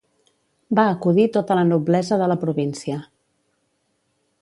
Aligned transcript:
Va 0.79 0.85
acudir 0.93 1.27
tota 1.35 1.59
la 1.61 1.67
noblesa 1.73 2.19
de 2.25 2.33
la 2.35 2.41
província. 2.47 3.01